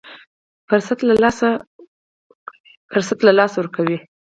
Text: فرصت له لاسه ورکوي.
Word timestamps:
فرصت 2.97 3.19
له 3.27 3.33
لاسه 3.41 3.57
ورکوي. 3.61 3.97